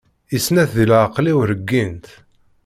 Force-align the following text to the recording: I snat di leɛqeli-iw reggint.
I 0.35 0.37
snat 0.45 0.69
di 0.77 0.85
leɛqeli-iw 0.91 1.39
reggint. 1.49 2.05